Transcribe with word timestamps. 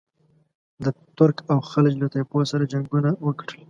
د 0.83 0.85
ترک 1.17 1.37
او 1.51 1.59
خلج 1.71 1.93
له 2.01 2.07
طایفو 2.13 2.49
سره 2.51 2.69
جنګونه 2.73 3.09
وکړل. 3.25 3.57